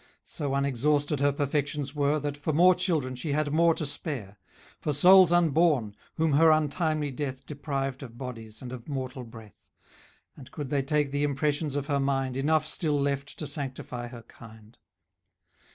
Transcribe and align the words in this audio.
So 0.25 0.55
unexhausted 0.55 1.19
her 1.19 1.31
perfections 1.31 1.93
were, 1.93 2.19
That, 2.19 2.35
for 2.35 2.53
more 2.53 2.73
children, 2.73 3.13
she 3.15 3.33
had 3.33 3.53
more 3.53 3.75
to 3.75 3.85
spare; 3.85 4.39
For 4.79 4.93
souls 4.93 5.31
unborn, 5.31 5.95
whom 6.15 6.31
her 6.33 6.49
untimely 6.49 7.11
death 7.11 7.45
Deprived 7.45 8.01
of 8.01 8.17
bodies, 8.17 8.63
and 8.63 8.71
of 8.73 8.87
mortal 8.87 9.23
breath; 9.23 9.69
And, 10.35 10.49
could 10.51 10.71
they 10.71 10.81
take 10.81 11.11
the 11.11 11.23
impressions 11.23 11.75
of 11.75 11.85
her 11.85 11.99
mind, 11.99 12.35
Enough 12.35 12.65
still 12.65 12.99
left 12.99 13.37
to 13.37 13.45
sanctify 13.45 14.07
her 14.07 14.23
kind. 14.23 14.75